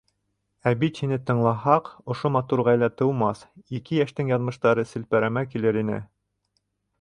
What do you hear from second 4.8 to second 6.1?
селпәрәмә килер ине!